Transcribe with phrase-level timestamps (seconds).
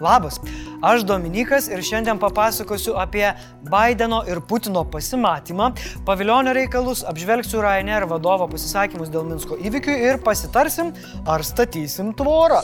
[0.00, 0.38] Labas,
[0.82, 3.26] aš Dominikas ir šiandien papasakosiu apie
[3.68, 5.66] Bideno ir Putino pasimatymą,
[6.08, 10.94] paviljonio reikalus, apžvelgsiu Ryanair vadovo pasisakymus dėl Minsko įvykių ir pasitarsim,
[11.28, 12.62] ar statysim tvorą.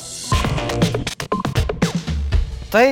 [2.73, 2.87] Tai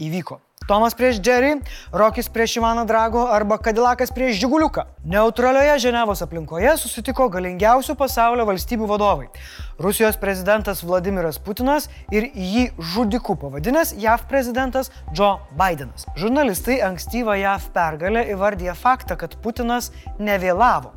[0.00, 0.40] įvyko.
[0.64, 1.60] Tomas prieš Jerry,
[1.92, 4.84] Rokis prieš Ivaną Drago arba Kadilakas prieš Žiguliuką.
[5.04, 9.28] Neutralioje Ženevos aplinkoje susitiko galingiausių pasaulio valstybių vadovai.
[9.76, 16.08] Rusijos prezidentas Vladimiras Putinas ir jį žudiku pavadinęs JAV prezidentas Joe Bidenas.
[16.16, 20.94] Žurnalistai ankstyvą JAV pergalę įvardė faktą, kad Putinas nevėlavo.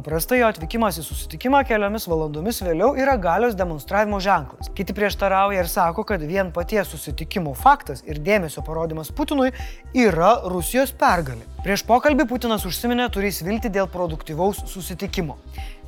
[0.00, 4.70] Paprastai jo atvykimas į susitikimą keliomis valandomis vėliau yra galios demonstravimo ženklas.
[4.72, 9.50] Kiti prieštarauja ir sako, kad vien paties susitikimo faktas ir dėmesio parodimas Putinui
[9.92, 11.44] yra Rusijos pergalė.
[11.60, 15.36] Prieš pokalbį Putinas užsiminė turės vilti dėl produktyvaus susitikimo.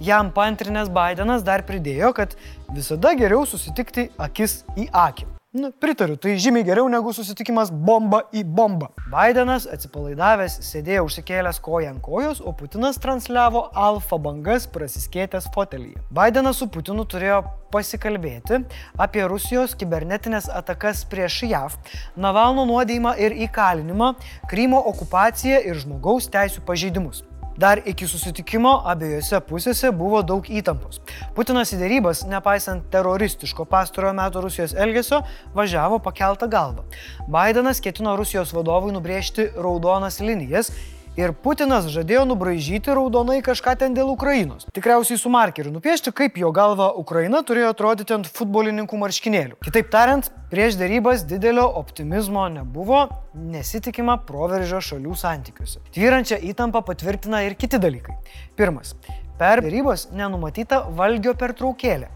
[0.05, 2.37] Jam pantrinės Bidenas dar pridėjo, kad
[2.69, 5.33] visada geriau susitikti akis į akį.
[5.53, 8.87] Na, pritariu, tai žymiai geriau negu susitikimas bomba į bombą.
[9.13, 16.01] Bidenas atsipalaidavęs sėdėjo užsikėlęs koją ant kojos, o Putinas transliavo alfa bangas prasiskėtęs fotelyje.
[16.09, 17.43] Bidenas su Putinu turėjo
[17.75, 18.63] pasikalbėti
[18.97, 21.77] apie Rusijos kibernetinės atakas prieš JAV,
[22.17, 24.15] Navalno nuodėjimą ir įkalinimą,
[24.49, 27.27] Krymo okupaciją ir žmogaus teisų pažeidimus.
[27.57, 31.03] Dar iki susitikimo abiejose pusėse buvo daug įtampos.
[31.37, 35.21] Putinas į dėrybas, nepaisant teroristiško pastarojo meto Rusijos elgesio,
[35.57, 36.87] važiavo pakeltą galvą.
[37.29, 40.73] Bidenas ketino Rusijos vadovui nubrėžti raudonas linijas
[41.13, 44.65] Ir Putinas žadėjo nubražyti raudonai kažką ten dėl Ukrainos.
[44.73, 49.59] Tikriausiai su markeriu nupiešti, kaip jo galva Ukraina turėjo atrodyti ant futbolininkų marškinėlių.
[49.61, 53.03] Kitaip tariant, prieš darybas didelio optimizmo nebuvo,
[53.37, 55.83] nesitikima proveržio šalių santykiuose.
[55.93, 58.17] Tvyrančią įtampą patvirtina ir kiti dalykai.
[58.57, 58.95] Pirmas.
[59.37, 62.09] Per darybas nenumatyta valgio pertraukėlė.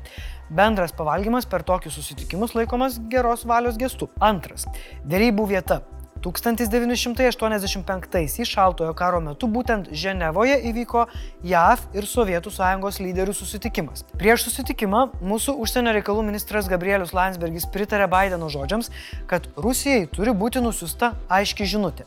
[0.56, 4.08] Bendras pavalgymas per tokius susitikimus laikomas geros valios gestu.
[4.22, 4.64] Antras.
[5.04, 5.82] Dėrybų vieta
[6.26, 11.06] 1985-ais šaltojo karo metu būtent Ženevoje įvyko
[11.46, 13.98] JAV ir Sovietų sąjungos lyderių susitikimas.
[14.18, 18.86] Prieš susitikimą mūsų užsienio reikalų ministras Gabrielius Landsbergis pritarė Bideno žodžiams,
[19.30, 22.02] kad Rusijai turi būti nusiusta aiški žinutė.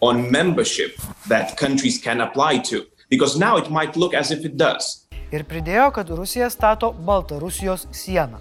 [0.00, 0.96] on membership
[1.28, 5.06] that countries can apply to, because now it might look as if it does.
[5.30, 8.40] Ir pridėjo, kad Rusija stato Baltarusijos sieną.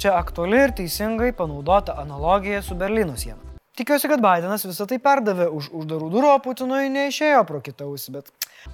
[0.00, 3.50] Čia aktuali ir teisingai panaudota analogija su Berlyno siena.
[3.76, 8.14] Tikiuosi, kad Bidenas visą tai perdavė už uždarų durų, o Putinui neišėjo pro kitą ausį,
[8.14, 8.30] bet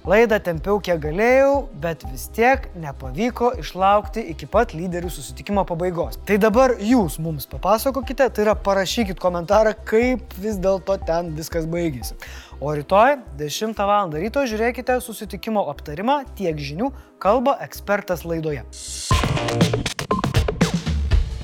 [0.07, 1.51] laidą tempiau kiek galėjau,
[1.83, 6.15] bet vis tiek nepavyko išlaukti iki pat lyderių susitikimo pabaigos.
[6.27, 12.15] Tai dabar jūs mums papasakokite, tai yra parašykit komentarą, kaip vis dėlto ten viskas baigėsi.
[12.63, 14.15] O rytoj 10 val.
[14.15, 18.63] ryto žiūrėkite susitikimo aptarimą tiek žinių kalba ekspertas laidoje.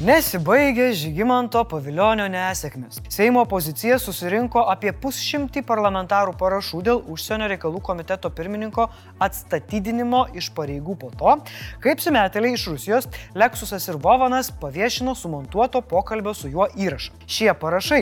[0.04, 2.98] Nesibaigė Žygimanto paviljonio nesėkmės.
[3.14, 8.90] Seimo opozicija susirinko apie pusšimtį parlamentarų parašų dėl užsienio reikalų komiteto pirmininko
[9.24, 11.38] atstatydinimo iš pareigų po to,
[11.86, 17.16] kaip sumetėliai iš Rusijos Leksusas ir Vovanas paviešino sumontuoto pokalbio su juo įrašą.
[17.24, 18.02] Šie parašai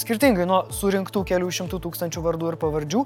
[0.00, 3.02] skirtingai nuo surinktų kelių šimtų tūkstančių vardų ir pavardžių,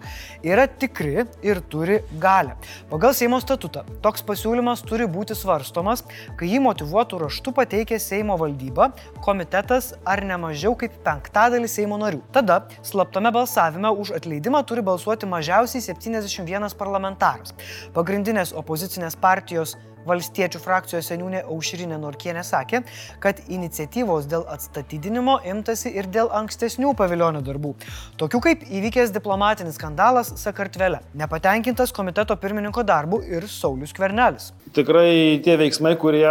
[0.47, 2.55] yra tikri ir turi galę.
[2.91, 6.05] Pagal Seimo statutą toks pasiūlymas turi būti svarstomas,
[6.39, 8.93] kai jį motivuotų raštu pateikė Seimo valdyba,
[9.25, 12.23] komitetas ar ne mažiau kaip penktadalis Seimo narių.
[12.35, 17.55] Tada slaptame balsavime už atleidimą turi balsuoti mažiausiai 71 parlamentaras.
[17.97, 22.83] Pagrindinės opozicinės partijos Valstiečių frakcijos seniūnė Aušrinė Norkienė sakė,
[23.23, 27.75] kad iniciatyvos dėl atstatydinimo imtasi ir dėl ankstesnių paviljonio darbų,
[28.21, 34.53] tokių kaip įvykęs diplomatinis skandalas Sakartvele, nepatenkintas komiteto pirmininko darbu ir Saulis Kvernelis.
[34.77, 36.27] Tikrai tie veiksmai, kurie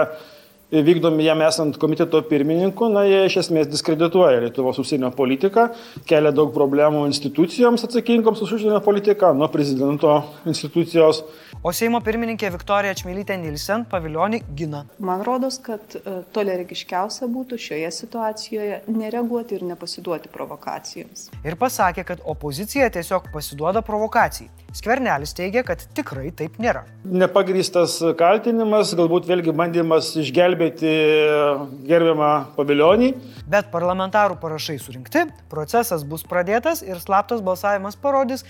[0.72, 5.70] vykdomi jam esant komiteto pirmininku, na, jie iš esmės diskredituoja Lietuvos užsienio politiką,
[6.10, 11.24] kelia daug problemų institucijoms atsakingoms už užsienio politiką, nuo prezidento institucijos.
[11.64, 14.84] O Seimo pirmininkė Viktorija Čmilytė Nilsen paviljonį gina.
[15.00, 21.30] Man rodos, kad e, tolerigiškiausia būtų šioje situacijoje nereaguoti ir nepasiduoti provokacijoms.
[21.48, 24.52] Ir pasakė, kad opozicija tiesiog pasiduoda provokacijai.
[24.78, 26.86] Skvernelis teigia, kad tikrai taip nėra.
[27.08, 33.14] Nepagrystas kaltinimas, galbūt vėlgi bandymas išgelbėti gelbėti gerbiamą paviljonį.
[33.48, 38.46] Bet parlamentarų parašai surinkti, procesas bus pradėtas ir slaptas balsavimas parodys,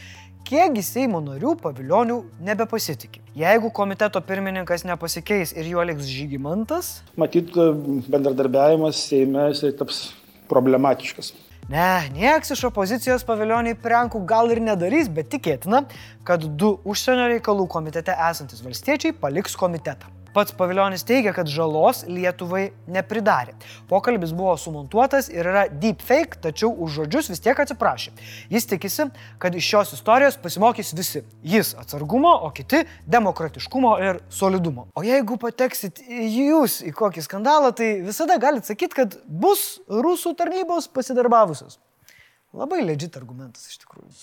[0.47, 3.21] kiekgi Seimo narių pavilionių nebepasitikė.
[3.38, 7.01] Jeigu komiteto pirmininkas nepasikeis ir juo liks žygimantas.
[7.18, 7.51] Matyt,
[8.07, 10.07] bendradarbiavimas Seime jisai taps
[10.50, 11.33] problematiškas.
[11.68, 15.81] Ne, nieks iš opozicijos pavilioniai prenkų gal ir nedarys, bet tikėtina,
[16.28, 20.17] kad du užsienio reikalų komitete esantis valstiečiai paliks komitetą.
[20.38, 23.56] Pats paviljonis teigia, kad žalos Lietuvai nepridarė.
[23.89, 28.13] Pokalbis buvo sumontuotas ir yra deepfake, tačiau už žodžius vis tiek atsiprašė.
[28.54, 29.07] Jis tikisi,
[29.42, 31.24] kad iš šios istorijos pasimokys visi.
[31.42, 34.86] Jis atsargumo, o kiti demokratiškumo ir solidumo.
[34.94, 40.86] O jeigu pateksit jūs į kokį skandalą, tai visada galite sakyti, kad bus rusų tarnybos
[40.94, 41.81] pasidarbavusios.
[42.54, 44.13] Labai legit argumentas iš tikrųjų.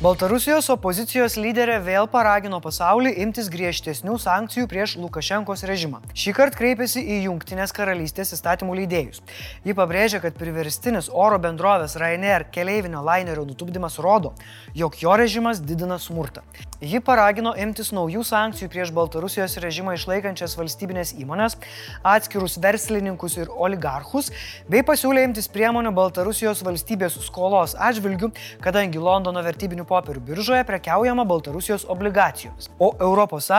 [0.00, 6.00] Baltarusijos opozicijos lyderė vėl paragino pasaulį imtis griežtesnių sankcijų prieš Lukašenkos režimą.
[6.16, 9.20] Šį kartą kreipėsi į Junktinės karalystės įstatymų leidėjus.
[9.68, 14.32] Ji pabrėžė, kad priverstinis oro bendrovės Ryanair keleivinio lainerio nutupdymas rodo,
[14.72, 16.48] jog jo režimas didina smurtą.
[16.80, 21.58] Ji paragino imtis naujų sankcijų prieš Baltarusijos režimą išlaikančias valstybinės įmonės,
[22.08, 24.30] atskirus verslininkus ir oligarchus,
[24.64, 28.30] bei pasiūlė imtis priemonių Baltarusijos valstybės skolos atžvilgių,
[28.64, 33.50] kadangi Londono vertybinių popierių biržoje prekiaujama Baltarusijos obligacijomis, o ES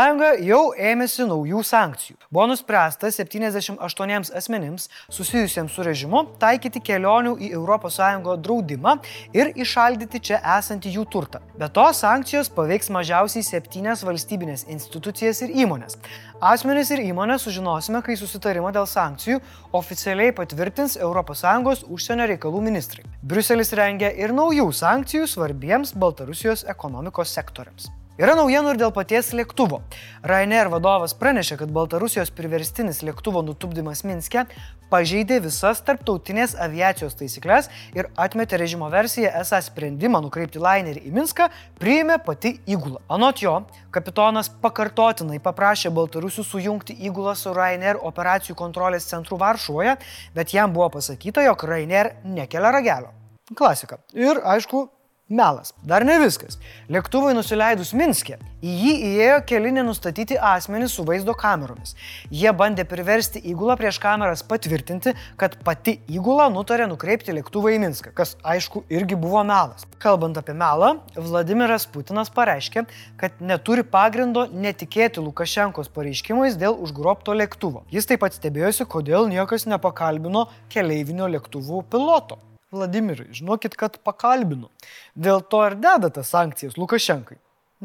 [0.48, 2.18] jau ėmėsi naujų sankcijų.
[2.34, 8.02] Buvo nuspręsta 78 asmenims susijusiems su režimu taikyti kelionių į ES
[8.42, 8.98] draudimą
[9.38, 11.46] ir išaldyti čia esantį jų turtą.
[11.54, 13.11] Be to, sankcijos paveiks mažiausiai
[13.46, 15.98] septynias valstybinės institucijas ir įmonės.
[16.42, 19.40] Asmenys ir įmonės sužinosime, kai susitarimą dėl sankcijų
[19.78, 23.06] oficialiai patvirtins ES užsienio reikalų ministrai.
[23.22, 28.01] Briuselis rengia ir naujų sankcijų svarbiems Baltarusijos ekonomikos sektoriams.
[28.22, 29.80] Yra naujienų ir dėl paties lėktuvo.
[30.22, 34.44] Ryanair vadovas pranešė, kad Baltarusijos priverstinis lėktuvo nutupdymas Minske
[34.92, 41.50] pažeidė visas tarptautinės aviacijos taisyklės ir atmetė režimo versiją, esą sprendimą nukreipti lainerį į Minską
[41.82, 43.02] priėmė pati įgula.
[43.10, 43.56] Anot jo,
[43.90, 49.98] kapitonas pakartotinai paprašė Baltarusių sujungti įgulą su Ryanair operacijų kontrolės centru Varšuvoje,
[50.38, 53.16] bet jam buvo pasakyta, jog Ryanair nekelia ragelio.
[53.58, 53.98] Klasika.
[54.14, 54.92] Ir aišku,
[55.32, 55.72] Melas.
[55.88, 56.58] Dar ne viskas.
[56.92, 61.96] Lėktuvui nusileidus Minske, į jį įėjo keli nenustatyti asmenys su vaizdo kameromis.
[62.28, 68.12] Jie bandė priversti įgulą prieš kameras patvirtinti, kad pati įgula nutarė nukreipti lėktuvą į Minską,
[68.18, 69.88] kas aišku irgi buvo melas.
[70.04, 72.84] Kalbant apie melą, Vladimiras Putinas pareiškė,
[73.22, 77.86] kad neturi pagrindo netikėti Lukašenkos pareiškimais dėl užgrobto lėktuvo.
[77.96, 82.44] Jis taip pat stebėjosi, kodėl niekas nepakalbino keleivinio lėktuvų piloto.
[82.72, 84.70] Vladimirai, žinokit, kad pakalbinu.
[85.12, 87.36] Dėl to ir dedate sankcijas Lukašenkai.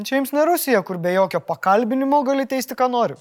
[0.06, 3.18] Čia jums ne Rusija, kur be jokio pakalbinimo gali teisti, ką nori.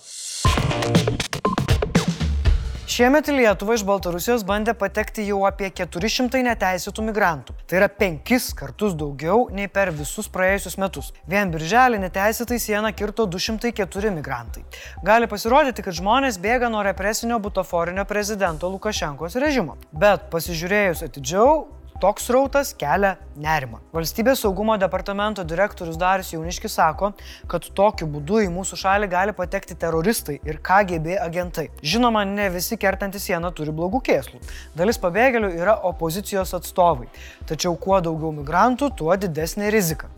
[2.95, 7.55] Šiemet į Lietuvą iš Baltarusijos bandė patekti jau apie 400 neteisėtų migrantų.
[7.67, 11.09] Tai yra penkis kartus daugiau nei per visus praėjusius metus.
[11.27, 14.63] Vien birželį neteisėtai sieną kirto 204 migrantai.
[15.03, 19.75] Gali pasirodyti, kad žmonės bėga nuo represinio butaforinio prezidento Lukašenkos režimo.
[19.91, 21.65] Bet pasižiūrėjus atidžiau,
[22.05, 23.79] Toks rautas kelia nerimą.
[23.95, 27.09] Valstybės saugumo departamento direktorius Darius Jauniškis sako,
[27.49, 31.71] kad tokiu būdu į mūsų šalį gali patekti teroristai ir KGB agentai.
[31.81, 34.43] Žinoma, ne visi kertantys sieną turi blogų kėslų.
[34.77, 37.09] Dalis pabėgėlių yra opozicijos atstovai.
[37.49, 40.13] Tačiau kuo daugiau migrantų, tuo didesnė rizika.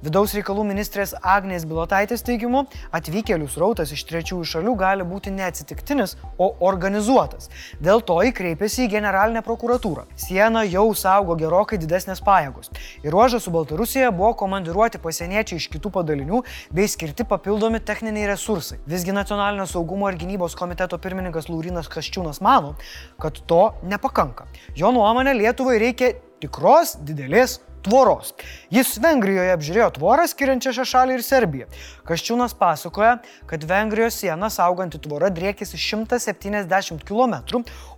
[0.00, 2.62] Vidaus reikalų ministrės Agnės Bilotaitės teigimu,
[2.96, 7.50] atvykėlių srautas iš trečiųjų šalių gali būti neatsitiktinis, o organizuotas.
[7.84, 10.06] Dėl to įkreipėsi į generalinę prokuratūrą.
[10.16, 12.72] Siena jau saugo gerokai didesnės pajėgos.
[13.04, 16.40] Į ruožą su Baltarusija buvo komandiruoti pasieniečiai iš kitų padalinių
[16.72, 18.80] bei skirti papildomi techniniai resursai.
[18.88, 22.72] Visgi nacionalinio saugumo ir gynybos komiteto pirmininkas Laurinas Kaščiūnas mano,
[23.20, 24.48] kad to nepakanka.
[24.80, 28.34] Jo nuomonė Lietuvai reikia tikros didelės tvoros.
[28.72, 31.66] Jis Vengrijoje apžiūrėjo tvorą skiriančią šią šalį ir Serbiją.
[32.08, 33.18] Kaščiūnas pasakoja,
[33.50, 37.34] kad Vengrijos siena sauganti tvora driekėsi 170 km,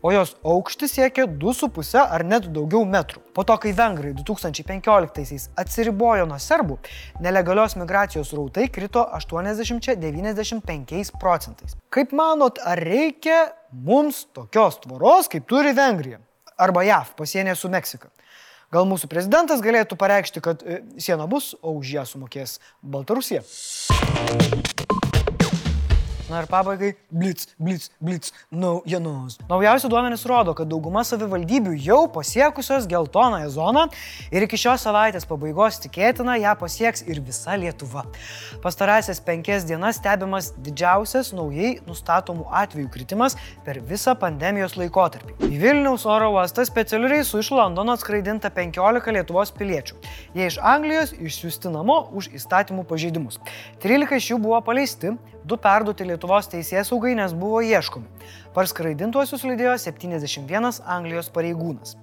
[0.03, 3.21] o jos aukštis siekia 2,5 ar net daugiau metrų.
[3.33, 6.77] Po to, kai Vengrai 2015-aisiais atsiribojo nuo serbų,
[7.25, 11.77] nelegalios migracijos rautai krito 80-95 procentais.
[11.93, 16.19] Kaip manot, ar reikia mums tokios tvoros, kaip turi Vengrija?
[16.61, 18.09] Arba JAV pasienė su Meksika.
[18.73, 23.45] Gal mūsų prezidentas galėtų pareikšti, kad e, siena bus, o už ją sumokės Baltarusija.
[26.33, 29.37] Na ir pabaigai- blitz, blitz, blitz, naujienos.
[29.51, 33.83] Naujausi duomenys rodo, kad dauguma savivaldybių jau pasiekusios geltonąją zoną
[34.33, 38.07] ir iki šios savaitės pabaigos tikėtina ją pasieks ir visa Lietuva.
[38.65, 43.37] Pastarąsias penkias dienas stebimas didžiausias naujai nustatomų atvejų kritimas
[43.67, 45.37] per visą pandemijos laikotarpį.
[45.53, 50.01] Į Vilniaus oro uostą specialiu reisu iš Londono atskraidinta 15 Lietuvos piliečių.
[50.33, 53.37] Jie iš Anglijos išsiųsti namo už įstatymų pažeidimus.
[53.85, 55.13] 13 iš jų buvo paleisti,
[55.45, 58.29] du perduoti Lietuvos teisės saugai, nes buvo ieškomi.
[58.57, 61.97] Parskraidintuosius lydėjo 71 Anglijos pareigūnas.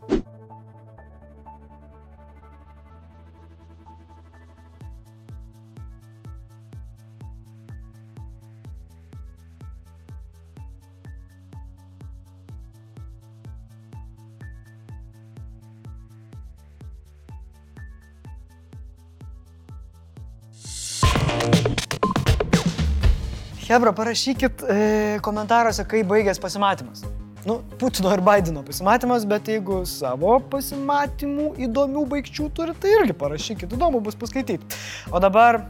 [23.70, 24.76] Hebra, parašykit e,
[25.22, 27.04] komentaruose, kaip baigės pasimatymas.
[27.46, 33.76] Nu, Putino ir Bideno pasimatymas, bet jeigu savo pasimatymų įdomių baigčių turite, tai irgi parašykit,
[33.78, 34.66] įdomu bus paskaityti.
[35.14, 35.62] O dabar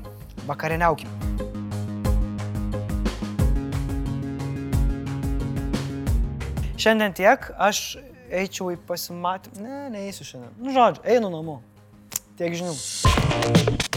[0.48, 1.12] vakarieniaukim.
[6.80, 7.84] Šiandien tiek, aš
[8.32, 9.60] eičiau į pasimatymą.
[9.68, 10.56] Ne, neįsiu šiandien.
[10.56, 11.60] Nu, žodžiu, einu namo.
[12.40, 13.89] Tiek žinių.